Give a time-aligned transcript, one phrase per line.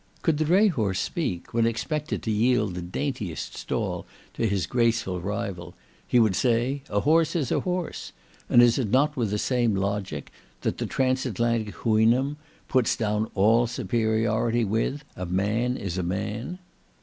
[0.23, 5.21] Could the dray horse speak, when expected to yield the daintiest stall to his graceful
[5.21, 5.75] rival,
[6.07, 8.11] he would say, "a horse is a horse;"
[8.49, 12.37] and is it not with the same logic that the transatlantic Houynnhnm
[12.67, 16.57] puts down all superiority with "a man is a man?"